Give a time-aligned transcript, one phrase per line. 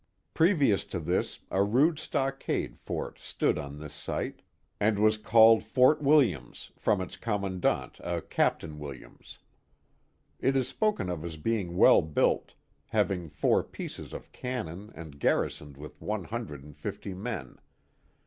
[0.31, 4.41] 1 Previous to this, a rude stockade fort stood on this site
[4.79, 9.37] and was called I*"ort Williams from its commandant, a Captain Williams,
[10.39, 12.55] It is spoken of as being well built,
[12.87, 17.59] having four pieces of cannon and garrisoned with one hundred and fifty men.